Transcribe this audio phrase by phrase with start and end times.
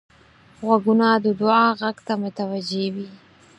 [0.65, 3.09] غوږونه د دعا غږ ته متوجه وي